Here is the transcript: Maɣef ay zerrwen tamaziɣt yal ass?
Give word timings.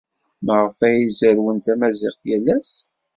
Maɣef 0.45 0.77
ay 0.87 0.99
zerrwen 1.19 1.57
tamaziɣt 1.65 2.21
yal 2.29 2.47
ass? 2.55 2.73